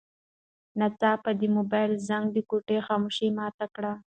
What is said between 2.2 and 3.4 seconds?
د کوټې خاموشي